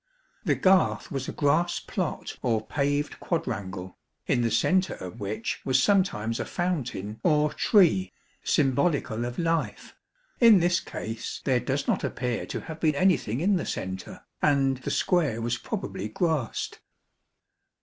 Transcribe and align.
The 0.45 0.55
garth 0.55 1.11
was 1.11 1.29
a 1.29 1.31
grass 1.31 1.79
plot 1.79 2.35
or 2.41 2.65
paved 2.65 3.19
quadrangle, 3.19 3.99
in 4.25 4.41
the 4.41 4.49
centre 4.49 4.95
of 4.95 5.19
which 5.19 5.61
was 5.63 5.79
sometimes 5.79 6.39
a 6.39 6.45
fountain 6.45 7.19
or 7.21 7.53
tree 7.53 8.11
symbolical 8.43 9.25
of 9.25 9.37
life; 9.37 9.95
in 10.39 10.59
this 10.59 10.79
case 10.79 11.39
there 11.43 11.59
does 11.59 11.87
not 11.87 12.03
appear 12.03 12.47
to 12.47 12.61
have 12.61 12.79
been 12.79 12.95
anything 12.95 13.41
in 13.41 13.57
the 13.57 13.65
centre, 13.67 14.23
and 14.41 14.77
the 14.77 14.89
square 14.89 15.39
was 15.39 15.59
probably 15.59 16.07
grassed. 16.09 16.79